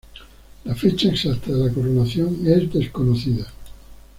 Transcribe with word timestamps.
La 0.63 0.73
fecha 0.73 1.09
exacta 1.09 1.51
de 1.53 1.63
la 1.67 1.71
coronación 1.71 2.37
es 2.47 2.73
desconocida. 2.73 3.45